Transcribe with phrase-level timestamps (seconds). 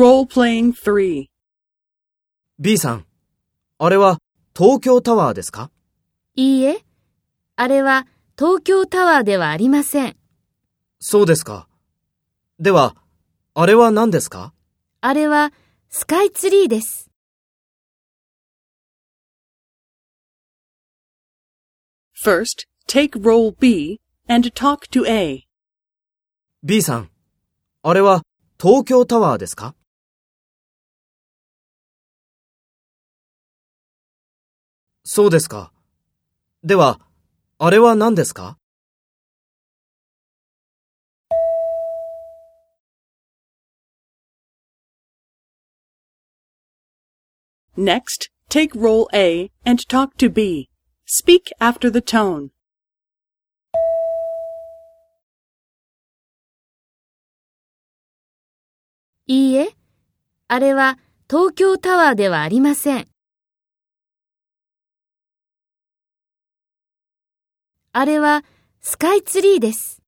[0.00, 1.26] Role-playing 3.
[2.58, 3.06] B さん、
[3.76, 4.16] あれは
[4.56, 5.70] 東京タワーですか？
[6.36, 6.82] いいえ、
[7.56, 10.16] あれは東京タワーではありません。
[11.00, 11.68] そうですか。
[12.58, 12.96] では、
[13.52, 14.54] あれは何ですか？
[15.02, 15.52] あれは
[15.90, 17.10] スカイツリーです。
[22.24, 25.46] First, take role B and talk to A.
[26.62, 27.10] ?B さん、
[27.82, 28.22] あれは
[28.58, 29.74] 東京タワーですか？
[35.04, 35.72] そうですか。
[36.62, 37.00] では、
[37.58, 38.58] あれは何ですか
[47.76, 50.68] Next, take role A and talk to B.
[51.06, 52.50] Speak after the tone.
[59.26, 59.70] いいえ、
[60.48, 60.98] あれは
[61.28, 63.08] 東京タワーではありません。
[67.92, 68.44] あれは
[68.80, 69.99] スカイツリーです。